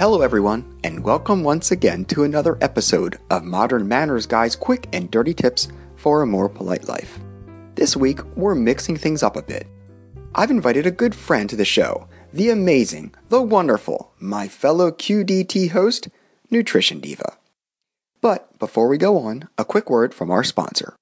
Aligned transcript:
Hello, 0.00 0.22
everyone, 0.22 0.64
and 0.82 1.04
welcome 1.04 1.44
once 1.44 1.70
again 1.70 2.06
to 2.06 2.24
another 2.24 2.56
episode 2.62 3.18
of 3.28 3.44
Modern 3.44 3.86
Manners 3.86 4.24
Guy's 4.24 4.56
quick 4.56 4.88
and 4.94 5.10
dirty 5.10 5.34
tips 5.34 5.68
for 5.94 6.22
a 6.22 6.26
more 6.26 6.48
polite 6.48 6.88
life. 6.88 7.18
This 7.74 7.98
week, 7.98 8.24
we're 8.34 8.54
mixing 8.54 8.96
things 8.96 9.22
up 9.22 9.36
a 9.36 9.42
bit. 9.42 9.66
I've 10.34 10.50
invited 10.50 10.86
a 10.86 10.90
good 10.90 11.14
friend 11.14 11.50
to 11.50 11.56
the 11.56 11.66
show, 11.66 12.08
the 12.32 12.48
amazing, 12.48 13.14
the 13.28 13.42
wonderful, 13.42 14.14
my 14.18 14.48
fellow 14.48 14.90
QDT 14.90 15.72
host, 15.72 16.08
Nutrition 16.50 17.00
Diva. 17.00 17.36
But 18.22 18.58
before 18.58 18.88
we 18.88 18.96
go 18.96 19.18
on, 19.18 19.50
a 19.58 19.66
quick 19.66 19.90
word 19.90 20.14
from 20.14 20.30
our 20.30 20.44
sponsor. 20.44 20.96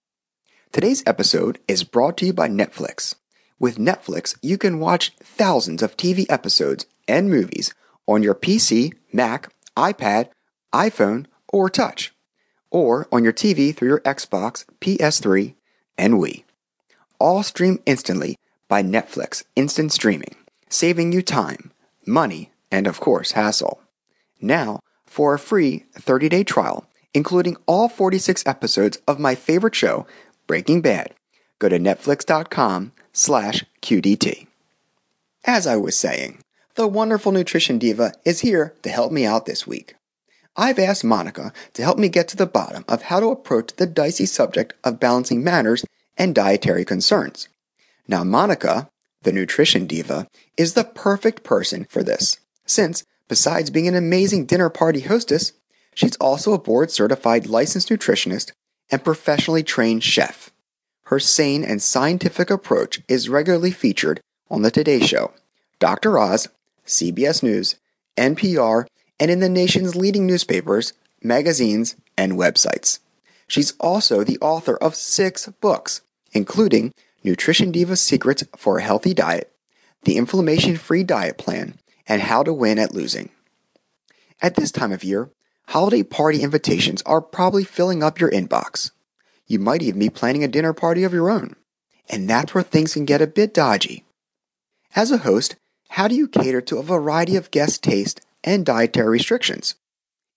Today's 0.72 1.04
episode 1.06 1.60
is 1.68 1.84
brought 1.84 2.16
to 2.16 2.26
you 2.26 2.32
by 2.32 2.48
Netflix. 2.48 3.14
With 3.60 3.78
Netflix, 3.78 4.36
you 4.42 4.58
can 4.58 4.80
watch 4.80 5.12
thousands 5.22 5.84
of 5.84 5.96
TV 5.96 6.26
episodes 6.28 6.84
and 7.06 7.30
movies 7.30 7.72
on 8.08 8.22
your 8.22 8.34
PC, 8.34 8.94
Mac, 9.12 9.52
iPad, 9.76 10.30
iPhone, 10.74 11.26
or 11.52 11.70
touch, 11.70 12.12
or 12.70 13.06
on 13.12 13.22
your 13.22 13.32
TV 13.32 13.74
through 13.74 13.88
your 13.88 14.00
Xbox, 14.00 14.64
PS3, 14.80 15.54
and 15.96 16.14
Wii. 16.14 16.44
All 17.20 17.42
stream 17.42 17.80
instantly 17.86 18.36
by 18.66 18.82
Netflix 18.82 19.44
Instant 19.54 19.92
Streaming, 19.92 20.34
saving 20.68 21.12
you 21.12 21.22
time, 21.22 21.70
money, 22.06 22.50
and 22.70 22.86
of 22.86 23.00
course, 23.00 23.32
hassle. 23.32 23.80
Now, 24.40 24.80
for 25.06 25.34
a 25.34 25.38
free 25.38 25.84
30 25.94 26.28
day 26.28 26.44
trial, 26.44 26.86
including 27.14 27.56
all 27.66 27.88
46 27.88 28.42
episodes 28.46 28.98
of 29.08 29.18
my 29.18 29.34
favorite 29.34 29.74
show, 29.74 30.06
Breaking 30.46 30.80
Bad, 30.80 31.14
go 31.58 31.68
to 31.68 31.78
netflix.com 31.78 32.92
slash 33.12 33.64
QDT. 33.82 34.46
As 35.44 35.66
I 35.66 35.76
was 35.76 35.96
saying, 35.96 36.40
the 36.78 36.86
wonderful 36.86 37.32
nutrition 37.32 37.76
diva 37.76 38.12
is 38.24 38.38
here 38.38 38.72
to 38.82 38.88
help 38.88 39.10
me 39.10 39.26
out 39.26 39.46
this 39.46 39.66
week. 39.66 39.96
I've 40.56 40.78
asked 40.78 41.02
Monica 41.02 41.52
to 41.72 41.82
help 41.82 41.98
me 41.98 42.08
get 42.08 42.28
to 42.28 42.36
the 42.36 42.46
bottom 42.46 42.84
of 42.86 43.02
how 43.02 43.18
to 43.18 43.30
approach 43.30 43.74
the 43.74 43.86
dicey 43.86 44.26
subject 44.26 44.74
of 44.84 45.00
balancing 45.00 45.42
manners 45.42 45.84
and 46.16 46.36
dietary 46.36 46.84
concerns. 46.84 47.48
Now, 48.06 48.22
Monica, 48.22 48.88
the 49.22 49.32
nutrition 49.32 49.88
diva, 49.88 50.28
is 50.56 50.74
the 50.74 50.84
perfect 50.84 51.42
person 51.42 51.84
for 51.84 52.04
this, 52.04 52.38
since, 52.64 53.02
besides 53.26 53.70
being 53.70 53.88
an 53.88 53.96
amazing 53.96 54.46
dinner 54.46 54.70
party 54.70 55.00
hostess, 55.00 55.54
she's 55.96 56.14
also 56.18 56.52
a 56.52 56.60
board 56.60 56.92
certified 56.92 57.48
licensed 57.48 57.88
nutritionist 57.88 58.52
and 58.88 59.02
professionally 59.02 59.64
trained 59.64 60.04
chef. 60.04 60.52
Her 61.06 61.18
sane 61.18 61.64
and 61.64 61.82
scientific 61.82 62.50
approach 62.50 63.00
is 63.08 63.28
regularly 63.28 63.72
featured 63.72 64.20
on 64.48 64.62
The 64.62 64.70
Today 64.70 65.00
Show, 65.00 65.32
Dr. 65.80 66.20
Oz, 66.20 66.46
CBS 66.88 67.42
News, 67.42 67.76
NPR, 68.16 68.86
and 69.20 69.30
in 69.30 69.40
the 69.40 69.48
nation's 69.48 69.94
leading 69.94 70.26
newspapers, 70.26 70.92
magazines, 71.22 71.96
and 72.16 72.32
websites. 72.32 72.98
She's 73.46 73.74
also 73.78 74.24
the 74.24 74.38
author 74.40 74.76
of 74.76 74.94
six 74.94 75.46
books, 75.60 76.02
including 76.32 76.92
Nutrition 77.22 77.70
Diva's 77.70 78.00
Secrets 78.00 78.44
for 78.56 78.78
a 78.78 78.82
Healthy 78.82 79.14
Diet, 79.14 79.52
The 80.02 80.16
Inflammation 80.16 80.76
Free 80.76 81.04
Diet 81.04 81.38
Plan, 81.38 81.78
and 82.06 82.22
How 82.22 82.42
to 82.42 82.52
Win 82.52 82.78
at 82.78 82.94
Losing. 82.94 83.30
At 84.40 84.54
this 84.54 84.70
time 84.70 84.92
of 84.92 85.04
year, 85.04 85.30
holiday 85.68 86.02
party 86.02 86.42
invitations 86.42 87.02
are 87.02 87.20
probably 87.20 87.64
filling 87.64 88.02
up 88.02 88.20
your 88.20 88.30
inbox. 88.30 88.90
You 89.46 89.58
might 89.58 89.82
even 89.82 89.98
be 89.98 90.10
planning 90.10 90.44
a 90.44 90.48
dinner 90.48 90.72
party 90.72 91.04
of 91.04 91.12
your 91.12 91.30
own. 91.30 91.56
And 92.08 92.28
that's 92.28 92.54
where 92.54 92.62
things 92.62 92.94
can 92.94 93.04
get 93.04 93.20
a 93.20 93.26
bit 93.26 93.52
dodgy. 93.52 94.04
As 94.94 95.10
a 95.10 95.18
host, 95.18 95.56
how 95.88 96.06
do 96.06 96.14
you 96.14 96.28
cater 96.28 96.60
to 96.60 96.78
a 96.78 96.82
variety 96.82 97.36
of 97.36 97.50
guest 97.50 97.82
taste 97.82 98.20
and 98.44 98.64
dietary 98.64 99.08
restrictions? 99.08 99.74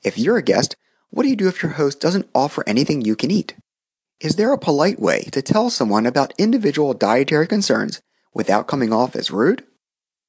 If 0.04 0.18
you're 0.18 0.38
a 0.38 0.44
guest, 0.44 0.76
what 1.10 1.24
do 1.24 1.30
you 1.30 1.36
do 1.36 1.48
if 1.48 1.62
your 1.62 1.74
host 1.74 2.00
doesn't 2.00 2.30
offer 2.34 2.64
anything 2.66 3.02
you 3.02 3.16
can 3.16 3.30
eat? 3.30 3.56
Is 4.20 4.36
there 4.36 4.54
a 4.54 4.58
polite 4.58 5.00
way 5.00 5.24
to 5.32 5.42
tell 5.42 5.70
someone 5.70 6.06
about 6.06 6.34
individual 6.38 6.94
dietary 6.94 7.48
concerns 7.48 8.02
without 8.34 8.68
coming 8.68 8.94
off 8.94 9.16
as 9.16 9.32
rude? 9.32 9.64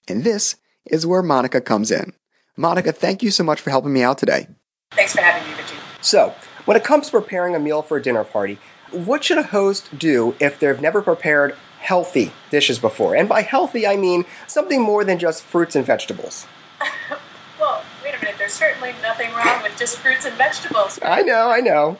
And 0.08 0.24
this 0.24 0.56
is 0.86 1.06
where 1.06 1.22
Monica 1.22 1.60
comes 1.60 1.90
in. 1.90 2.12
Monica, 2.56 2.92
thank 2.92 3.22
you 3.22 3.30
so 3.30 3.44
much 3.44 3.60
for 3.60 3.70
helping 3.70 3.92
me 3.92 4.02
out 4.02 4.18
today. 4.18 4.48
Thanks 4.90 5.14
for 5.14 5.22
having 5.22 5.48
me, 5.48 5.56
Richie. 5.56 5.76
So, 6.00 6.34
when 6.64 6.76
it 6.76 6.84
comes 6.84 7.06
to 7.06 7.12
preparing 7.12 7.54
a 7.54 7.60
meal 7.60 7.80
for 7.80 7.96
a 7.96 8.02
dinner 8.02 8.24
party, 8.24 8.58
what 8.90 9.24
should 9.24 9.38
a 9.38 9.42
host 9.42 9.98
do 9.98 10.34
if 10.40 10.58
they've 10.58 10.80
never 10.80 11.00
prepared 11.00 11.56
healthy 11.82 12.32
dishes 12.50 12.78
before? 12.78 13.14
And 13.14 13.28
by 13.28 13.42
healthy, 13.42 13.86
I 13.86 13.96
mean 13.96 14.24
something 14.46 14.80
more 14.80 15.04
than 15.04 15.18
just 15.18 15.42
fruits 15.42 15.76
and 15.76 15.84
vegetables. 15.84 16.46
well, 17.60 17.82
wait 18.02 18.14
a 18.14 18.18
minute. 18.18 18.36
There's 18.38 18.52
certainly 18.52 18.94
nothing 19.02 19.32
wrong 19.32 19.62
with 19.62 19.76
just 19.78 19.98
fruits 19.98 20.24
and 20.24 20.36
vegetables. 20.36 20.98
I 21.02 21.22
know, 21.22 21.50
I 21.50 21.60
know. 21.60 21.98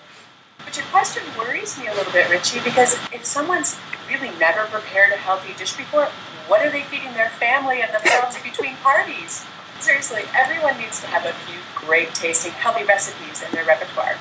But 0.65 0.77
your 0.77 0.87
question 0.87 1.23
worries 1.37 1.79
me 1.79 1.89
a 1.89 1.95
little 1.95 2.13
bit, 2.13 2.31
Richie, 2.31 2.61
because 2.61 2.95
if 3.13 3.25
someone's 3.25 3.79
really 4.09 4.31
never 4.39 4.65
prepared 4.67 5.13
a 5.13 5.17
healthy 5.17 5.55
dish 5.55 5.77
before, 5.77 6.07
what 6.47 6.65
are 6.65 6.71
they 6.71 6.83
feeding 6.83 7.13
their 7.15 7.31
family 7.31 7.83
and 7.83 7.93
themselves 7.93 8.41
between 8.43 8.77
parties? 8.77 9.45
Seriously, 9.81 10.23
everyone 10.35 10.79
needs 10.79 11.01
to 11.01 11.07
have 11.09 11.27
a 11.27 11.33
few 11.47 11.59
great 11.75 12.15
tasting 12.15 12.53
healthy 12.53 12.85
recipes 12.85 13.43
in 13.43 13.51
their 13.53 13.65
repertoire. 13.65 14.17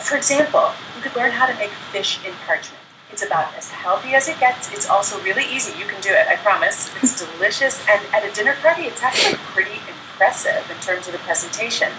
For 0.00 0.16
example, 0.16 0.72
you 0.96 1.02
could 1.02 1.14
learn 1.16 1.30
how 1.30 1.46
to 1.46 1.54
make 1.54 1.70
fish 1.70 2.18
in 2.24 2.32
parchment. 2.46 2.77
It's 3.10 3.24
about 3.24 3.54
as 3.56 3.70
healthy 3.70 4.14
as 4.14 4.28
it 4.28 4.38
gets. 4.38 4.72
It's 4.72 4.88
also 4.88 5.20
really 5.22 5.44
easy. 5.44 5.76
You 5.78 5.86
can 5.86 6.00
do 6.00 6.10
it, 6.10 6.28
I 6.28 6.36
promise. 6.36 6.94
It's 7.02 7.18
delicious, 7.32 7.84
and 7.88 8.02
at 8.12 8.24
a 8.24 8.32
dinner 8.34 8.54
party, 8.60 8.82
it's 8.82 9.02
actually 9.02 9.38
pretty 9.54 9.80
impressive 9.88 10.70
in 10.70 10.76
terms 10.82 11.06
of 11.06 11.12
the 11.12 11.18
presentation. 11.20 11.92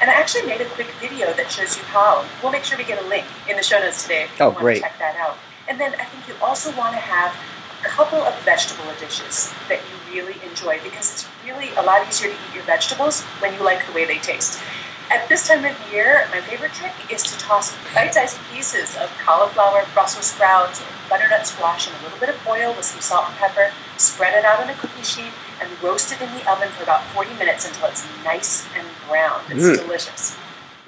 And 0.00 0.10
I 0.10 0.14
actually 0.14 0.46
made 0.46 0.60
a 0.60 0.66
quick 0.66 0.88
video 1.00 1.32
that 1.32 1.50
shows 1.50 1.76
you 1.76 1.82
how. 1.84 2.26
We'll 2.42 2.52
make 2.52 2.64
sure 2.64 2.76
we 2.76 2.84
get 2.84 3.02
a 3.02 3.06
link 3.06 3.26
in 3.48 3.56
the 3.56 3.62
show 3.62 3.78
notes 3.78 4.02
today 4.02 4.24
if 4.24 4.38
you 4.38 4.44
oh, 4.44 4.48
want 4.50 4.60
great. 4.60 4.74
to 4.76 4.80
check 4.82 4.98
that 4.98 5.16
out. 5.16 5.36
And 5.68 5.80
then 5.80 5.94
I 5.94 6.04
think 6.04 6.28
you 6.28 6.34
also 6.44 6.76
want 6.76 6.92
to 6.92 7.00
have 7.00 7.34
a 7.84 7.88
couple 7.88 8.18
of 8.18 8.34
vegetable 8.42 8.84
dishes 8.98 9.52
that 9.68 9.80
you 9.80 10.14
really 10.14 10.36
enjoy 10.48 10.80
because 10.82 11.12
it's 11.12 11.28
really 11.44 11.70
a 11.76 11.82
lot 11.82 12.06
easier 12.06 12.28
to 12.28 12.34
eat 12.34 12.54
your 12.54 12.64
vegetables 12.64 13.22
when 13.40 13.54
you 13.54 13.62
like 13.62 13.86
the 13.86 13.92
way 13.92 14.04
they 14.04 14.18
taste. 14.18 14.60
At 15.10 15.28
this 15.28 15.46
time 15.46 15.64
of 15.64 15.76
year, 15.92 16.26
my 16.32 16.40
favorite 16.40 16.72
trick 16.72 16.92
is 17.10 17.22
to 17.22 17.38
toss 17.38 17.74
bite-sized 17.94 18.38
pieces 18.52 18.96
of 18.96 19.08
cauliflower, 19.24 19.84
Brussels 19.94 20.26
sprouts, 20.26 20.82
butternut 21.08 21.46
squash 21.46 21.88
in 21.88 21.94
a 21.94 22.02
little 22.02 22.18
bit 22.18 22.28
of 22.30 22.46
oil 22.46 22.74
with 22.74 22.84
some 22.84 23.00
salt 23.00 23.26
and 23.28 23.36
pepper, 23.36 23.70
spread 23.98 24.34
it 24.36 24.44
out 24.44 24.60
on 24.60 24.68
a 24.68 24.74
cookie 24.74 25.02
sheet, 25.02 25.30
and 25.60 25.70
roast 25.82 26.12
it 26.12 26.20
in 26.20 26.28
the 26.34 26.50
oven 26.50 26.68
for 26.70 26.82
about 26.82 27.04
40 27.14 27.34
minutes 27.34 27.66
until 27.66 27.86
it's 27.88 28.04
nice 28.24 28.66
and 28.76 28.86
brown. 29.08 29.40
It's 29.48 29.62
Mm. 29.62 29.76
delicious. 29.86 30.36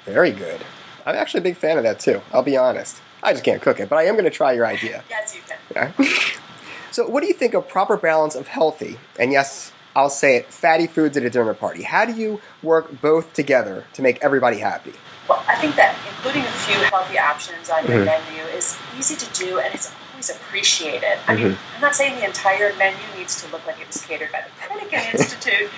Very 0.05 0.31
good. 0.31 0.65
I'm 1.05 1.15
actually 1.15 1.39
a 1.39 1.43
big 1.43 1.57
fan 1.57 1.77
of 1.77 1.83
that 1.83 1.99
too, 1.99 2.21
I'll 2.33 2.43
be 2.43 2.57
honest. 2.57 2.97
I 3.23 3.31
just 3.31 3.43
can't 3.45 3.61
cook 3.61 3.79
it, 3.79 3.87
but 3.89 3.97
I 3.97 4.03
am 4.03 4.15
going 4.15 4.25
to 4.25 4.29
try 4.29 4.51
your 4.51 4.65
idea. 4.67 5.03
Yes, 5.09 5.35
you 5.35 5.41
can. 5.47 5.93
Yeah. 5.97 6.05
so, 6.91 7.07
what 7.07 7.21
do 7.21 7.27
you 7.27 7.33
think 7.33 7.53
of 7.53 7.67
proper 7.69 7.95
balance 7.97 8.35
of 8.35 8.47
healthy, 8.49 8.99
and 9.17 9.31
yes, 9.31 9.71
I'll 9.99 10.09
say 10.09 10.37
it, 10.37 10.45
fatty 10.53 10.87
foods 10.87 11.17
at 11.17 11.23
a 11.23 11.29
dinner 11.29 11.53
party. 11.53 11.83
How 11.83 12.05
do 12.05 12.13
you 12.13 12.39
work 12.63 13.01
both 13.01 13.33
together 13.33 13.83
to 13.95 14.01
make 14.01 14.17
everybody 14.23 14.59
happy? 14.59 14.93
Well, 15.27 15.43
I 15.45 15.55
think 15.59 15.75
that 15.75 15.93
including 16.07 16.43
a 16.43 16.51
few 16.63 16.79
healthy 16.87 17.19
options 17.19 17.69
on 17.69 17.85
your 17.85 17.97
Mhm. 17.99 18.05
menu 18.05 18.43
is 18.55 18.77
easy 18.97 19.17
to 19.17 19.25
do 19.33 19.59
and 19.59 19.73
it's 19.75 19.91
always 20.11 20.29
appreciated. 20.29 21.19
I 21.27 21.35
mean, 21.35 21.47
Mm-hmm. 21.51 21.75
I'm 21.75 21.81
not 21.81 21.95
saying 21.95 22.15
the 22.15 22.23
entire 22.25 22.73
menu 22.75 22.97
needs 23.17 23.41
to 23.43 23.51
look 23.51 23.67
like 23.67 23.81
it 23.81 23.87
was 23.87 23.97
catered 24.05 24.31
by 24.31 24.41
the 24.47 24.51
Pritikin 24.63 25.03
Institute, 25.13 25.69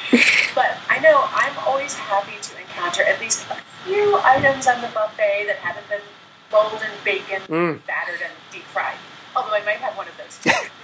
but 0.53 0.77
I 0.87 0.99
know 0.99 1.25
I'm 1.33 1.57
always 1.65 1.95
happy 1.95 2.37
to 2.39 2.51
encounter 2.61 3.01
at 3.03 3.19
least 3.19 3.43
a 3.49 3.57
few 3.83 4.19
items 4.23 4.67
on 4.67 4.81
the 4.81 4.87
buffet 4.89 5.45
that 5.47 5.55
haven't 5.65 5.89
been 5.89 6.05
rolled 6.53 6.73
in 6.79 6.91
bacon, 7.03 7.41
Mm. 7.49 7.85
battered, 7.87 8.21
and 8.21 8.33
deep 8.51 8.65
fried. 8.65 8.97
Although 9.35 9.55
I 9.55 9.61
might 9.65 9.77
have 9.81 9.97
one 9.97 10.07
of 10.07 10.13
those 10.17 10.37
too. 10.43 10.51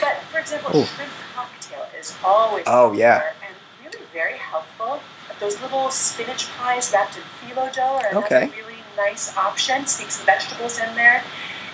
but 0.00 0.16
for 0.30 0.38
example, 0.38 0.76
Ooh. 0.80 0.84
shrimp 0.84 1.10
cocktail 1.34 1.86
is 1.98 2.16
always 2.24 2.64
Oh, 2.66 2.92
yeah. 2.92 3.22
and 3.46 3.54
really 3.84 4.04
very 4.12 4.36
helpful. 4.38 5.00
Those 5.38 5.60
little 5.62 5.90
spinach 5.90 6.48
pies 6.58 6.92
wrapped 6.92 7.16
in 7.16 7.22
phyllo 7.22 7.72
dough 7.72 7.98
are 8.02 8.06
another 8.10 8.50
really 8.56 8.78
nice 8.96 9.34
option. 9.36 9.86
Sneak 9.86 10.10
some 10.10 10.26
vegetables 10.26 10.78
in 10.78 10.94
there. 10.96 11.24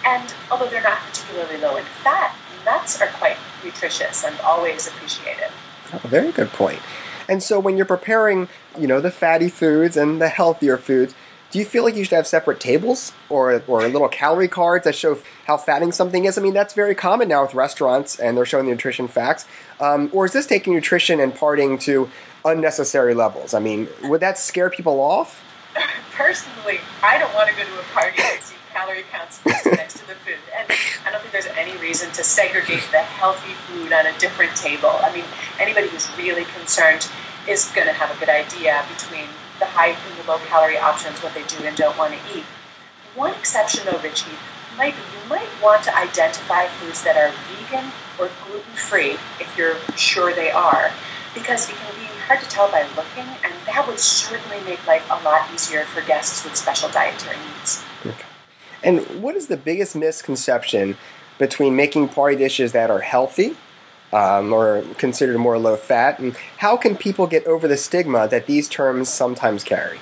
And 0.06 0.32
although 0.50 0.68
they're 0.68 0.82
not 0.82 0.98
particularly 0.98 1.56
low 1.58 1.76
in 1.76 1.84
fat, 1.84 2.36
nuts 2.64 3.00
are 3.00 3.08
quite 3.08 3.36
nutritious 3.64 4.24
and 4.24 4.38
always 4.40 4.86
appreciated. 4.86 5.48
Oh, 5.92 5.98
very 6.04 6.30
good 6.30 6.50
point. 6.50 6.80
And 7.28 7.42
so 7.42 7.58
when 7.58 7.76
you're 7.76 7.86
preparing, 7.86 8.48
you 8.78 8.86
know, 8.86 9.00
the 9.00 9.10
fatty 9.10 9.48
foods 9.48 9.96
and 9.96 10.20
the 10.20 10.28
healthier 10.28 10.76
foods, 10.76 11.14
do 11.56 11.60
you 11.60 11.66
feel 11.66 11.84
like 11.84 11.96
you 11.96 12.04
should 12.04 12.14
have 12.14 12.26
separate 12.26 12.60
tables 12.60 13.12
or 13.30 13.62
or 13.66 13.88
little 13.88 14.08
calorie 14.08 14.46
cards 14.46 14.84
that 14.84 14.94
show 14.94 15.18
how 15.46 15.56
fatting 15.56 15.90
something 15.90 16.26
is? 16.26 16.36
I 16.36 16.42
mean, 16.42 16.52
that's 16.52 16.74
very 16.74 16.94
common 16.94 17.28
now 17.28 17.40
with 17.40 17.54
restaurants, 17.54 18.20
and 18.20 18.36
they're 18.36 18.44
showing 18.44 18.66
the 18.66 18.72
nutrition 18.72 19.08
facts. 19.08 19.46
Um, 19.80 20.10
or 20.12 20.26
is 20.26 20.34
this 20.34 20.44
taking 20.44 20.74
nutrition 20.74 21.18
and 21.18 21.34
parting 21.34 21.78
to 21.78 22.10
unnecessary 22.44 23.14
levels? 23.14 23.54
I 23.54 23.60
mean, 23.60 23.88
would 24.02 24.20
that 24.20 24.36
scare 24.36 24.68
people 24.68 25.00
off? 25.00 25.42
Personally, 26.12 26.78
I 27.02 27.16
don't 27.16 27.32
want 27.34 27.48
to 27.48 27.56
go 27.56 27.64
to 27.64 27.80
a 27.80 27.84
party 27.84 28.20
and 28.20 28.42
see 28.42 28.56
calorie 28.74 29.04
counts 29.10 29.40
next 29.46 29.96
to 29.96 30.06
the 30.08 30.14
food. 30.14 30.36
And 30.54 30.70
I 31.06 31.10
don't 31.10 31.22
think 31.22 31.32
there's 31.32 31.46
any 31.56 31.74
reason 31.78 32.10
to 32.12 32.22
segregate 32.22 32.84
the 32.92 33.00
healthy 33.00 33.54
food 33.66 33.94
on 33.94 34.04
a 34.04 34.18
different 34.18 34.54
table. 34.56 34.90
I 34.90 35.10
mean, 35.10 35.24
anybody 35.58 35.88
who's 35.88 36.06
really 36.18 36.44
concerned 36.44 37.08
is 37.48 37.72
going 37.74 37.86
to 37.86 37.94
have 37.94 38.14
a 38.14 38.20
good 38.20 38.28
idea 38.28 38.84
between 38.92 39.24
the 39.58 39.66
high 39.66 39.88
and 39.88 40.18
the 40.18 40.30
low 40.30 40.38
calorie 40.38 40.78
options, 40.78 41.22
what 41.22 41.34
they 41.34 41.44
do 41.44 41.64
and 41.64 41.76
don't 41.76 41.96
want 41.96 42.12
to 42.12 42.38
eat. 42.38 42.44
One 43.14 43.32
exception, 43.32 43.84
though, 43.86 43.98
Richie, 44.00 44.36
might 44.76 44.94
be 44.94 45.00
you 45.00 45.28
might 45.28 45.48
want 45.62 45.82
to 45.84 45.96
identify 45.96 46.66
foods 46.66 47.02
that 47.04 47.16
are 47.16 47.32
vegan 47.48 47.90
or 48.18 48.30
gluten 48.44 48.74
free 48.74 49.12
if 49.40 49.54
you're 49.56 49.76
sure 49.96 50.34
they 50.34 50.50
are, 50.50 50.92
because 51.34 51.68
it 51.68 51.76
can 51.76 51.94
be 51.94 52.06
hard 52.26 52.40
to 52.40 52.48
tell 52.48 52.70
by 52.70 52.82
looking, 52.96 53.24
and 53.44 53.54
that 53.66 53.86
would 53.86 53.98
certainly 53.98 54.60
make 54.64 54.86
life 54.86 55.06
a 55.10 55.22
lot 55.24 55.48
easier 55.54 55.84
for 55.84 56.00
guests 56.02 56.44
with 56.44 56.56
special 56.56 56.88
dietary 56.90 57.36
needs. 57.36 57.82
And 58.82 59.22
what 59.22 59.34
is 59.34 59.46
the 59.46 59.56
biggest 59.56 59.96
misconception 59.96 60.96
between 61.38 61.74
making 61.74 62.08
party 62.08 62.36
dishes 62.36 62.72
that 62.72 62.90
are 62.90 63.00
healthy 63.00 63.56
um, 64.12 64.52
or 64.52 64.82
considered 64.98 65.38
more 65.38 65.58
low 65.58 65.76
fat, 65.76 66.18
and 66.18 66.36
how 66.58 66.76
can 66.76 66.96
people 66.96 67.26
get 67.26 67.46
over 67.46 67.66
the 67.66 67.76
stigma 67.76 68.28
that 68.28 68.46
these 68.46 68.68
terms 68.68 69.08
sometimes 69.08 69.64
carry? 69.64 69.98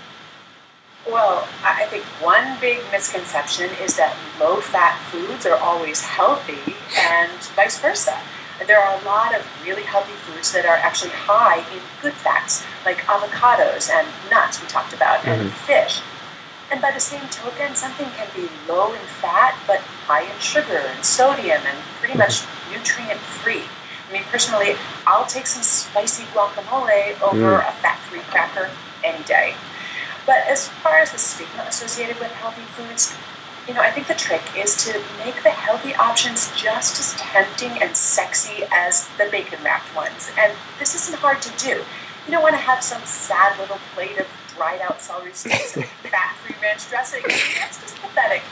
Well, 1.06 1.46
I 1.62 1.84
I 1.84 1.86
think 1.86 2.04
one 2.24 2.58
big 2.60 2.80
misconception 2.90 3.68
is 3.82 3.96
that 3.98 4.16
low 4.40 4.56
fat 4.56 4.98
foods 5.10 5.44
are 5.44 5.58
always 5.58 6.00
healthy 6.00 6.74
and 6.96 7.30
vice 7.52 7.78
versa. 7.78 8.18
There 8.66 8.80
are 8.80 8.98
a 8.98 9.04
lot 9.04 9.34
of 9.34 9.44
really 9.66 9.82
healthy 9.82 10.14
foods 10.24 10.52
that 10.52 10.64
are 10.64 10.76
actually 10.76 11.10
high 11.10 11.58
in 11.58 11.82
good 12.00 12.14
fats, 12.14 12.64
like 12.86 12.98
avocados 13.04 13.90
and 13.90 14.08
nuts, 14.30 14.62
we 14.62 14.66
talked 14.68 14.94
about, 14.94 15.26
and 15.26 15.52
fish. 15.52 16.00
And 16.70 16.80
by 16.80 16.90
the 16.90 17.00
same 17.00 17.28
token, 17.28 17.74
something 17.74 18.08
can 18.16 18.28
be 18.34 18.48
low 18.66 18.94
in 18.94 19.00
fat 19.20 19.54
but 19.66 19.80
high 20.08 20.22
in 20.22 20.38
sugar 20.40 20.78
and 20.78 21.04
sodium 21.04 21.60
and 21.66 21.78
pretty 22.00 22.16
much 22.16 22.44
nutrient 22.72 23.20
free. 23.20 23.64
I 24.08 24.12
mean, 24.12 24.22
personally, 24.30 24.76
I'll 25.06 25.26
take 25.26 25.46
some 25.46 25.62
spicy 25.62 26.24
guacamole 26.34 27.20
over 27.22 27.58
mm. 27.58 27.68
a 27.68 27.72
fat 27.72 27.98
free 28.10 28.20
cracker 28.20 28.70
any 29.02 29.22
day. 29.24 29.54
But 30.26 30.46
as 30.48 30.68
far 30.68 30.98
as 30.98 31.12
the 31.12 31.18
stigma 31.18 31.64
associated 31.68 32.18
with 32.18 32.30
healthy 32.32 32.62
foods, 32.62 33.14
you 33.68 33.74
know, 33.74 33.80
I 33.80 33.90
think 33.90 34.08
the 34.08 34.14
trick 34.14 34.42
is 34.56 34.76
to 34.84 34.92
make 35.24 35.42
the 35.42 35.50
healthy 35.50 35.94
options 35.94 36.52
just 36.54 36.98
as 37.00 37.14
tempting 37.18 37.82
and 37.82 37.96
sexy 37.96 38.64
as 38.70 39.08
the 39.16 39.28
bacon 39.30 39.58
wrapped 39.64 39.94
ones. 39.96 40.30
And 40.38 40.52
this 40.78 40.94
isn't 40.94 41.18
hard 41.18 41.40
to 41.42 41.50
do. 41.56 41.82
You 42.26 42.30
don't 42.30 42.42
want 42.42 42.54
to 42.54 42.60
have 42.60 42.82
some 42.82 43.02
sad 43.04 43.58
little 43.58 43.78
plate 43.94 44.18
of 44.18 44.26
dried 44.56 44.80
out 44.80 45.00
celery 45.00 45.32
sticks 45.32 45.76
and 45.76 45.84
fat 46.10 46.36
free 46.44 46.56
ranch 46.62 46.88
dressing. 46.88 47.22
That's 47.22 47.80
just 47.80 47.96
pathetic. 47.96 48.42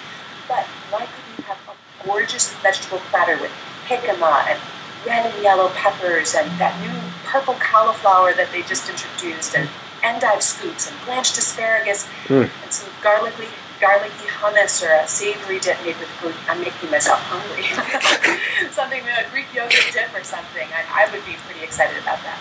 But 0.49 0.64
why 0.90 1.06
couldn't 1.06 1.38
you 1.38 1.44
have 1.44 1.58
a 1.69 2.06
gorgeous 2.06 2.52
vegetable 2.56 2.99
platter 3.10 3.40
with 3.40 3.52
jicama 3.87 4.46
and 4.49 4.60
red 5.06 5.26
and 5.26 5.43
yellow 5.43 5.69
peppers 5.70 6.34
and 6.34 6.49
that 6.58 6.78
new 6.81 6.93
purple 7.25 7.54
cauliflower 7.54 8.32
that 8.34 8.50
they 8.52 8.62
just 8.62 8.88
introduced 8.88 9.56
and 9.56 9.69
endive 10.02 10.43
scoops 10.43 10.90
and 10.90 10.96
blanched 11.04 11.38
asparagus 11.38 12.08
and 12.28 12.50
some 12.70 12.90
garlicky 13.02 13.46
garlicky 13.81 14.28
hummus 14.40 14.82
or 14.87 14.93
a 14.93 15.06
savory 15.08 15.58
dip 15.58 15.76
made 15.84 15.99
with 15.99 16.08
gluten. 16.20 16.38
I'm 16.49 16.60
making 16.60 16.90
myself 16.90 17.19
hungry. 17.22 17.64
something 18.70 19.02
a 19.02 19.28
Greek 19.31 19.46
yogurt 19.52 19.90
dip 19.93 20.14
or 20.14 20.22
something. 20.22 20.69
I, 20.72 21.04
I 21.04 21.12
would 21.12 21.25
be 21.26 21.34
pretty 21.46 21.64
excited 21.64 22.00
about 22.00 22.22
that. 22.22 22.38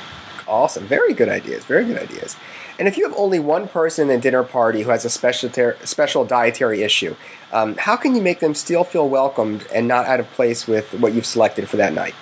Awesome. 0.47 0.85
Very 0.85 1.13
good 1.13 1.29
ideas. 1.29 1.65
Very 1.65 1.85
good 1.85 1.97
ideas. 1.97 2.35
And 2.77 2.87
if 2.87 2.97
you 2.97 3.07
have 3.07 3.17
only 3.17 3.39
one 3.39 3.67
person 3.67 4.09
in 4.09 4.19
a 4.19 4.21
dinner 4.21 4.43
party 4.43 4.83
who 4.83 4.91
has 4.91 5.03
a 5.03 5.09
special, 5.09 5.49
ter- 5.49 5.77
special 5.83 6.25
dietary 6.25 6.83
issue, 6.83 7.15
um, 7.51 7.75
how 7.77 7.95
can 7.95 8.15
you 8.15 8.21
make 8.21 8.39
them 8.39 8.53
still 8.53 8.83
feel 8.83 9.09
welcomed 9.09 9.65
and 9.73 9.87
not 9.87 10.05
out 10.05 10.19
of 10.19 10.29
place 10.31 10.67
with 10.67 10.93
what 10.93 11.13
you've 11.13 11.25
selected 11.25 11.67
for 11.69 11.77
that 11.77 11.93
night? 11.93 12.13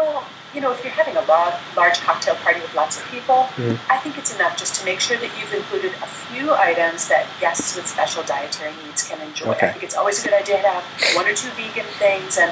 Well, 0.00 0.24
you 0.54 0.62
know, 0.62 0.72
if 0.72 0.82
you're 0.82 0.94
having 0.94 1.14
a 1.14 1.20
large, 1.26 1.54
large 1.76 2.00
cocktail 2.00 2.34
party 2.36 2.60
with 2.60 2.74
lots 2.74 2.98
of 2.98 3.04
people, 3.10 3.46
I 3.90 3.98
think 3.98 4.16
it's 4.16 4.34
enough 4.34 4.56
just 4.56 4.74
to 4.76 4.84
make 4.84 4.98
sure 4.98 5.18
that 5.18 5.30
you've 5.38 5.52
included 5.52 5.92
a 6.00 6.06
few 6.06 6.54
items 6.54 7.08
that 7.08 7.28
guests 7.38 7.76
with 7.76 7.86
special 7.86 8.22
dietary 8.22 8.72
needs 8.82 9.06
can 9.06 9.20
enjoy. 9.20 9.52
Okay. 9.52 9.68
I 9.68 9.72
think 9.72 9.84
it's 9.84 9.96
always 9.96 10.24
a 10.24 10.24
good 10.24 10.32
idea 10.32 10.62
to 10.62 10.68
have 10.68 10.84
one 11.14 11.26
or 11.26 11.34
two 11.34 11.50
vegan 11.50 11.84
things 12.00 12.38
and 12.38 12.50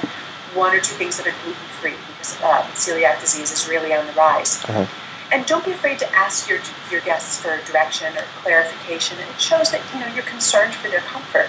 one 0.55 0.77
or 0.77 0.81
two 0.81 0.95
things 0.97 1.17
that 1.17 1.27
are 1.27 1.35
gluten 1.43 1.69
free 1.81 1.97
because 2.13 2.37
uh, 2.43 2.63
celiac 2.77 3.19
disease 3.21 3.51
is 3.51 3.67
really 3.67 3.95
on 3.95 4.07
the 4.07 4.13
rise. 4.13 4.63
Uh-huh. 4.65 4.87
And 5.33 5.47
don't 5.47 5.65
be 5.65 5.73
afraid 5.73 5.99
to 6.01 6.09
ask 6.15 6.49
your 6.49 6.61
your 6.93 7.01
guests 7.01 7.41
for 7.41 7.61
direction 7.65 8.17
or 8.17 8.25
clarification. 8.45 9.19
It 9.19 9.41
shows 9.41 9.73
that 9.73 9.81
you 9.93 10.01
know 10.01 10.07
you're 10.15 10.25
concerned 10.25 10.75
for 10.75 10.89
their 10.89 11.01
comfort. 11.01 11.49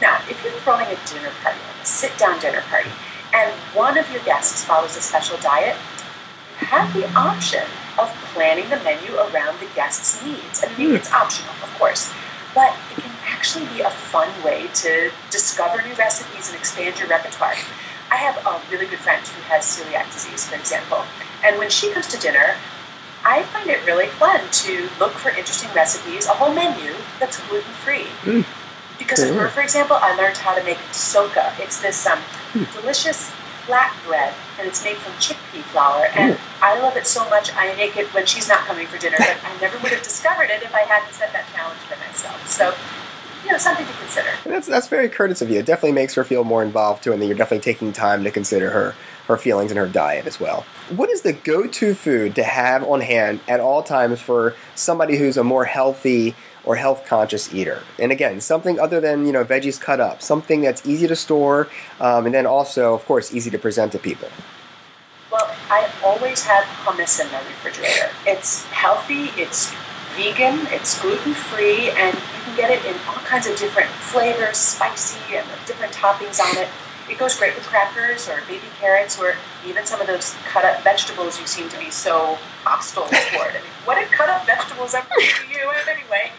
Now, 0.00 0.20
if 0.28 0.42
you're 0.44 0.52
throwing 0.64 0.86
a 0.86 0.98
dinner 1.08 1.32
party, 1.42 1.60
a 1.80 1.84
sit-down 1.84 2.40
dinner 2.40 2.60
party, 2.68 2.90
and 3.32 3.52
one 3.74 3.98
of 3.98 4.10
your 4.10 4.22
guests 4.22 4.64
follows 4.64 4.96
a 4.96 5.00
special 5.00 5.38
diet, 5.38 5.76
you 6.60 6.66
have 6.66 6.92
the 6.94 7.06
option 7.14 7.62
of 7.98 8.08
planning 8.32 8.68
the 8.70 8.76
menu 8.82 9.14
around 9.16 9.58
the 9.60 9.68
guest's 9.74 10.24
needs. 10.24 10.64
I 10.64 10.68
mean, 10.76 10.90
hmm. 10.90 10.96
it's 10.96 11.12
optional, 11.12 11.52
of 11.62 11.72
course, 11.78 12.12
but 12.54 12.74
it 12.92 13.02
can 13.02 13.12
actually 13.24 13.66
be 13.66 13.80
a 13.80 13.90
fun 13.90 14.28
way 14.42 14.68
to 14.74 15.10
discover 15.30 15.82
new 15.82 15.94
recipes 15.94 16.48
and 16.48 16.58
expand 16.58 16.98
your 16.98 17.08
repertoire. 17.08 17.54
I 18.10 18.16
have 18.16 18.38
a 18.46 18.60
really 18.70 18.86
good 18.86 19.00
friend 19.00 19.26
who 19.26 19.42
has 19.42 19.64
celiac 19.64 20.12
disease, 20.12 20.48
for 20.48 20.54
example, 20.54 21.02
and 21.44 21.58
when 21.58 21.70
she 21.70 21.90
comes 21.92 22.06
to 22.08 22.18
dinner, 22.18 22.56
I 23.24 23.42
find 23.42 23.68
it 23.68 23.84
really 23.84 24.06
fun 24.06 24.40
to 24.50 24.88
look 25.00 25.12
for 25.12 25.30
interesting 25.30 25.70
recipes, 25.74 26.26
a 26.26 26.30
whole 26.30 26.54
menu 26.54 26.94
that's 27.18 27.40
gluten 27.48 27.72
free. 27.72 28.06
Hmm. 28.22 28.42
Because 28.98 29.22
of 29.22 29.34
her, 29.36 29.48
for 29.48 29.60
example, 29.60 29.96
I 30.00 30.16
learned 30.16 30.36
how 30.36 30.54
to 30.54 30.64
make 30.64 30.78
socca. 30.92 31.54
It's 31.58 31.80
this 31.80 32.06
um, 32.06 32.18
delicious 32.80 33.30
flat 33.66 33.94
bread, 34.06 34.32
and 34.58 34.68
it's 34.68 34.82
made 34.84 34.96
from 34.96 35.12
chickpea 35.14 35.62
flour. 35.62 36.06
And 36.14 36.38
I 36.62 36.80
love 36.80 36.96
it 36.96 37.06
so 37.06 37.28
much, 37.28 37.50
I 37.54 37.74
make 37.76 37.96
it 37.96 38.06
when 38.14 38.26
she's 38.26 38.48
not 38.48 38.60
coming 38.60 38.86
for 38.86 38.98
dinner. 38.98 39.16
But 39.18 39.36
I 39.44 39.60
never 39.60 39.78
would 39.78 39.92
have 39.92 40.02
discovered 40.02 40.50
it 40.50 40.62
if 40.62 40.74
I 40.74 40.80
hadn't 40.80 41.12
set 41.12 41.32
that 41.32 41.46
challenge 41.52 41.80
for 41.80 41.96
myself. 41.98 42.46
So, 42.48 42.74
you 43.44 43.52
know, 43.52 43.58
something 43.58 43.86
to 43.86 43.92
consider. 43.92 44.30
That's 44.44 44.66
that's 44.66 44.88
very 44.88 45.08
courteous 45.08 45.42
of 45.42 45.50
you. 45.50 45.58
It 45.58 45.66
definitely 45.66 45.92
makes 45.92 46.14
her 46.14 46.24
feel 46.24 46.44
more 46.44 46.62
involved 46.62 47.04
too, 47.04 47.12
and 47.12 47.20
that 47.20 47.26
you're 47.26 47.36
definitely 47.36 47.64
taking 47.64 47.92
time 47.92 48.24
to 48.24 48.30
consider 48.30 48.70
her 48.70 48.94
her 49.26 49.36
feelings 49.36 49.72
and 49.72 49.78
her 49.78 49.88
diet 49.88 50.26
as 50.26 50.38
well. 50.38 50.64
What 50.94 51.10
is 51.10 51.22
the 51.22 51.32
go-to 51.32 51.94
food 51.94 52.36
to 52.36 52.44
have 52.44 52.84
on 52.84 53.00
hand 53.00 53.40
at 53.48 53.58
all 53.58 53.82
times 53.82 54.20
for 54.20 54.54
somebody 54.76 55.16
who's 55.16 55.36
a 55.36 55.42
more 55.42 55.64
healthy 55.64 56.36
or 56.66 56.76
health 56.76 57.06
conscious 57.06 57.54
eater? 57.54 57.82
And 57.98 58.12
again, 58.12 58.40
something 58.42 58.78
other 58.78 59.00
than 59.00 59.24
you 59.24 59.32
know 59.32 59.44
veggies 59.44 59.80
cut 59.80 60.00
up, 60.00 60.20
something 60.20 60.60
that's 60.60 60.86
easy 60.86 61.06
to 61.06 61.16
store, 61.16 61.68
um, 62.00 62.26
and 62.26 62.34
then 62.34 62.44
also, 62.44 62.94
of 62.94 63.04
course, 63.06 63.34
easy 63.34 63.50
to 63.50 63.58
present 63.58 63.92
to 63.92 63.98
people. 63.98 64.28
Well, 65.32 65.50
I 65.70 65.90
always 66.04 66.44
have 66.44 66.64
hummus 66.84 67.20
in 67.24 67.30
my 67.32 67.38
refrigerator. 67.38 68.10
It's 68.26 68.64
healthy, 68.66 69.30
it's 69.40 69.72
vegan, 70.16 70.66
it's 70.70 71.00
gluten 71.00 71.34
free, 71.34 71.90
and 71.90 72.14
you 72.14 72.40
can 72.44 72.56
get 72.56 72.70
it 72.70 72.84
in 72.84 72.94
all 73.06 73.20
kinds 73.24 73.46
of 73.46 73.58
different 73.58 73.90
flavors, 73.90 74.56
spicy, 74.56 75.36
and 75.36 75.46
different 75.66 75.92
toppings 75.92 76.40
on 76.40 76.56
it. 76.58 76.68
It 77.08 77.18
goes 77.18 77.38
great 77.38 77.54
with 77.54 77.64
crackers 77.64 78.28
or 78.28 78.40
baby 78.48 78.66
carrots 78.80 79.18
or 79.20 79.34
even 79.66 79.86
some 79.86 80.00
of 80.00 80.06
those 80.06 80.34
cut 80.46 80.64
up 80.64 80.82
vegetables 80.82 81.40
you 81.40 81.46
seem 81.46 81.68
to 81.68 81.78
be 81.78 81.90
so 81.90 82.38
hostile 82.64 83.04
toward. 83.04 83.50
I 83.50 83.60
mean, 83.60 83.62
what 83.84 83.94
did 83.96 84.10
cut 84.10 84.28
up 84.28 84.46
vegetables 84.46 84.94
ever 84.94 85.08
do 85.16 85.24
to 85.24 85.48
you 85.48 85.70
anyway? 85.88 86.32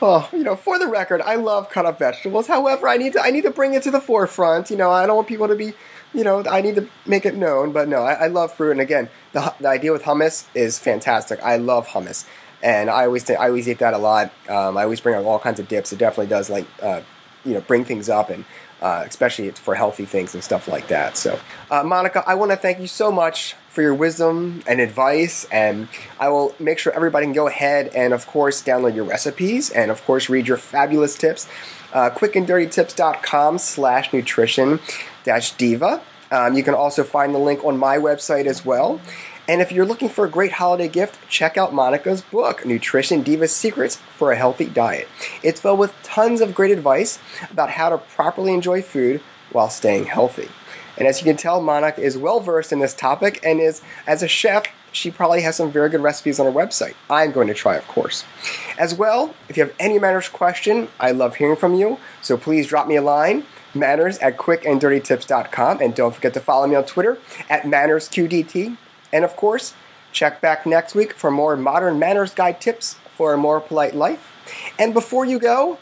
Well, 0.00 0.28
you 0.32 0.42
know, 0.42 0.56
for 0.56 0.78
the 0.78 0.88
record, 0.88 1.20
I 1.22 1.36
love 1.36 1.70
cut 1.70 1.86
up 1.86 1.98
vegetables. 1.98 2.46
However, 2.48 2.88
I 2.88 2.96
need 2.96 3.12
to 3.14 3.20
I 3.20 3.30
need 3.30 3.42
to 3.42 3.50
bring 3.50 3.74
it 3.74 3.82
to 3.84 3.90
the 3.90 4.00
forefront. 4.00 4.70
You 4.70 4.76
know, 4.76 4.90
I 4.90 5.06
don't 5.06 5.16
want 5.16 5.28
people 5.28 5.48
to 5.48 5.54
be, 5.56 5.74
you 6.12 6.24
know, 6.24 6.44
I 6.44 6.60
need 6.60 6.74
to 6.76 6.88
make 7.06 7.24
it 7.24 7.36
known. 7.36 7.72
But 7.72 7.88
no, 7.88 8.02
I, 8.02 8.24
I 8.24 8.26
love 8.26 8.52
fruit, 8.52 8.72
and 8.72 8.80
again, 8.80 9.08
the 9.32 9.54
the 9.60 9.68
idea 9.68 9.92
with 9.92 10.02
hummus 10.02 10.46
is 10.54 10.78
fantastic. 10.78 11.40
I 11.42 11.56
love 11.56 11.88
hummus, 11.88 12.26
and 12.62 12.90
I 12.90 13.04
always 13.04 13.28
I 13.30 13.48
always 13.48 13.68
eat 13.68 13.78
that 13.78 13.94
a 13.94 13.98
lot. 13.98 14.32
Um, 14.48 14.76
I 14.76 14.82
always 14.82 15.00
bring 15.00 15.14
out 15.14 15.24
all 15.24 15.38
kinds 15.38 15.60
of 15.60 15.68
dips. 15.68 15.92
It 15.92 15.98
definitely 15.98 16.26
does 16.26 16.50
like, 16.50 16.66
uh, 16.82 17.02
you 17.44 17.54
know, 17.54 17.60
bring 17.60 17.84
things 17.84 18.08
up 18.08 18.30
and. 18.30 18.44
Uh, 18.82 19.04
especially 19.06 19.48
for 19.52 19.76
healthy 19.76 20.04
things 20.04 20.34
and 20.34 20.42
stuff 20.42 20.66
like 20.66 20.88
that. 20.88 21.16
So, 21.16 21.38
uh, 21.70 21.84
Monica, 21.84 22.24
I 22.26 22.34
want 22.34 22.50
to 22.50 22.56
thank 22.56 22.80
you 22.80 22.88
so 22.88 23.12
much 23.12 23.54
for 23.72 23.80
your 23.80 23.94
wisdom 23.94 24.62
and 24.66 24.80
advice. 24.80 25.46
And 25.52 25.86
I 26.18 26.28
will 26.28 26.54
make 26.58 26.78
sure 26.78 26.92
everybody 26.92 27.26
can 27.26 27.32
go 27.32 27.46
ahead 27.46 27.92
and, 27.94 28.12
of 28.12 28.26
course, 28.26 28.60
download 28.60 28.96
your 28.96 29.04
recipes 29.04 29.70
and, 29.70 29.90
of 29.90 30.04
course, 30.04 30.28
read 30.28 30.48
your 30.48 30.56
fabulous 30.56 31.16
tips. 31.16 31.48
Uh, 31.92 32.10
quickanddirtytips.com 32.10 33.58
slash 33.58 34.12
nutrition 34.12 34.80
dash 35.24 35.52
diva. 35.52 36.02
Um, 36.30 36.56
you 36.56 36.62
can 36.62 36.74
also 36.74 37.04
find 37.04 37.34
the 37.34 37.38
link 37.38 37.64
on 37.64 37.78
my 37.78 37.98
website 37.98 38.46
as 38.46 38.64
well. 38.64 39.00
And 39.48 39.60
if 39.60 39.72
you're 39.72 39.86
looking 39.86 40.08
for 40.08 40.24
a 40.24 40.30
great 40.30 40.52
holiday 40.52 40.88
gift, 40.88 41.18
check 41.28 41.56
out 41.56 41.74
Monica's 41.74 42.22
book, 42.22 42.64
Nutrition 42.64 43.22
Diva 43.22 43.48
Secrets 43.48 43.96
for 43.96 44.30
a 44.30 44.36
Healthy 44.36 44.66
Diet. 44.66 45.08
It's 45.42 45.60
filled 45.60 45.80
with 45.80 45.94
tons 46.02 46.40
of 46.40 46.54
great 46.54 46.70
advice 46.70 47.18
about 47.50 47.70
how 47.70 47.88
to 47.88 47.98
properly 47.98 48.54
enjoy 48.54 48.82
food 48.82 49.20
while 49.50 49.68
staying 49.68 50.04
healthy. 50.04 50.48
And 50.96 51.08
as 51.08 51.20
you 51.20 51.24
can 51.24 51.36
tell, 51.36 51.60
Monica 51.60 52.00
is 52.00 52.16
well 52.16 52.40
versed 52.40 52.72
in 52.72 52.78
this 52.78 52.94
topic 52.94 53.40
and 53.44 53.60
is, 53.60 53.82
as 54.06 54.22
a 54.22 54.28
chef, 54.28 54.66
she 54.92 55.10
probably 55.10 55.40
has 55.42 55.56
some 55.56 55.72
very 55.72 55.88
good 55.88 56.02
recipes 56.02 56.38
on 56.38 56.46
her 56.46 56.52
website. 56.52 56.94
I'm 57.10 57.32
going 57.32 57.48
to 57.48 57.54
try, 57.54 57.76
of 57.76 57.88
course. 57.88 58.24
As 58.78 58.94
well, 58.94 59.34
if 59.48 59.56
you 59.56 59.64
have 59.64 59.74
any 59.80 59.98
manners 59.98 60.28
question, 60.28 60.88
I 61.00 61.10
love 61.10 61.36
hearing 61.36 61.56
from 61.56 61.74
you, 61.74 61.98
so 62.20 62.36
please 62.36 62.66
drop 62.66 62.86
me 62.86 62.96
a 62.96 63.02
line 63.02 63.44
manners 63.74 64.18
at 64.18 64.36
quickanddirtytips.com. 64.36 65.80
And 65.80 65.94
don't 65.94 66.14
forget 66.14 66.34
to 66.34 66.40
follow 66.40 66.66
me 66.66 66.76
on 66.76 66.84
Twitter 66.84 67.18
at 67.48 67.62
mannersqdt. 67.62 68.76
And 69.12 69.24
of 69.24 69.36
course, 69.36 69.74
check 70.12 70.40
back 70.40 70.66
next 70.66 70.94
week 70.94 71.12
for 71.14 71.30
more 71.30 71.56
modern 71.56 71.98
manners 71.98 72.34
guide 72.34 72.60
tips 72.60 72.96
for 73.16 73.32
a 73.32 73.38
more 73.38 73.60
polite 73.60 73.94
life. 73.94 74.30
And 74.78 74.94
before 74.94 75.24
you 75.24 75.38
go, 75.38 75.78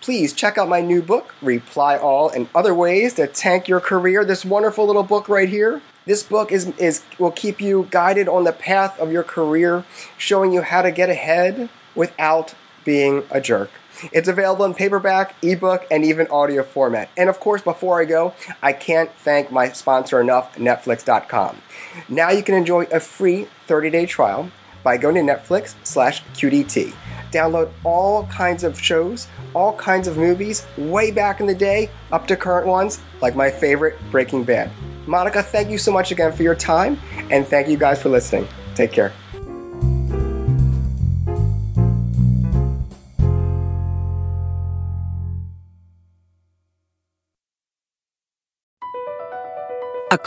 please 0.00 0.32
check 0.32 0.58
out 0.58 0.68
my 0.68 0.80
new 0.80 1.02
book, 1.02 1.34
Reply 1.40 1.96
All 1.96 2.28
and 2.28 2.48
Other 2.54 2.74
Ways 2.74 3.14
to 3.14 3.26
Tank 3.26 3.68
Your 3.68 3.80
Career. 3.80 4.24
This 4.24 4.44
wonderful 4.44 4.86
little 4.86 5.02
book 5.02 5.28
right 5.28 5.48
here. 5.48 5.80
This 6.04 6.22
book 6.22 6.52
is, 6.52 6.66
is 6.76 7.02
will 7.18 7.30
keep 7.30 7.60
you 7.60 7.88
guided 7.90 8.28
on 8.28 8.44
the 8.44 8.52
path 8.52 9.00
of 9.00 9.10
your 9.10 9.22
career, 9.22 9.84
showing 10.18 10.52
you 10.52 10.60
how 10.60 10.82
to 10.82 10.90
get 10.90 11.08
ahead 11.08 11.70
without 11.94 12.54
being 12.84 13.24
a 13.30 13.40
jerk. 13.40 13.70
It's 14.12 14.28
available 14.28 14.64
in 14.64 14.74
paperback, 14.74 15.34
ebook, 15.42 15.86
and 15.90 16.04
even 16.04 16.26
audio 16.28 16.62
format. 16.62 17.10
And 17.16 17.28
of 17.28 17.40
course, 17.40 17.62
before 17.62 18.00
I 18.00 18.04
go, 18.04 18.34
I 18.62 18.72
can't 18.72 19.10
thank 19.10 19.50
my 19.50 19.70
sponsor 19.70 20.20
enough, 20.20 20.56
Netflix.com. 20.56 21.60
Now 22.08 22.30
you 22.30 22.42
can 22.42 22.54
enjoy 22.54 22.84
a 22.84 23.00
free 23.00 23.48
30-day 23.68 24.06
trial 24.06 24.50
by 24.82 24.96
going 24.96 25.14
to 25.14 25.20
Netflix 25.20 25.74
slash 25.82 26.22
QDT. 26.34 26.94
Download 27.30 27.70
all 27.82 28.26
kinds 28.26 28.62
of 28.62 28.78
shows, 28.78 29.26
all 29.54 29.74
kinds 29.76 30.06
of 30.06 30.16
movies, 30.16 30.66
way 30.76 31.10
back 31.10 31.40
in 31.40 31.46
the 31.46 31.54
day, 31.54 31.90
up 32.12 32.28
to 32.28 32.36
current 32.36 32.66
ones, 32.66 33.00
like 33.20 33.34
my 33.34 33.50
favorite, 33.50 33.98
Breaking 34.10 34.44
Bad. 34.44 34.70
Monica, 35.06 35.42
thank 35.42 35.68
you 35.70 35.78
so 35.78 35.90
much 35.90 36.12
again 36.12 36.32
for 36.32 36.42
your 36.42 36.54
time, 36.54 36.98
and 37.30 37.46
thank 37.46 37.68
you 37.68 37.76
guys 37.76 38.00
for 38.00 38.08
listening. 38.08 38.46
Take 38.74 38.92
care. 38.92 39.12